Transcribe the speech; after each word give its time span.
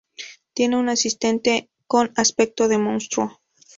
Tiene 0.55 0.77
un 0.77 0.89
asistente 0.89 1.69
con 1.85 2.11
aspecto 2.15 2.67
de 2.67 2.79
monstruo. 2.79 3.43